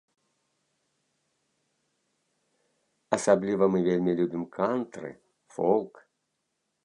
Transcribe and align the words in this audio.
Асабліва 3.19 3.63
мы 3.75 3.79
вельмі 3.89 4.11
любім 4.21 4.43
кантры, 4.57 5.09
фолк. 5.57 5.93